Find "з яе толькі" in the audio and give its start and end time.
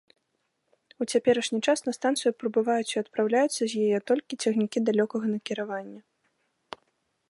3.65-4.33